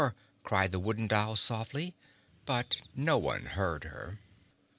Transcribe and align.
cried 0.41 0.71
the 0.71 0.79
Wooden 0.79 1.05
Doll 1.07 1.35
softly, 1.35 1.93
but 2.45 2.81
no 2.95 3.19
one 3.19 3.45
heard 3.45 3.83
her. 3.83 4.17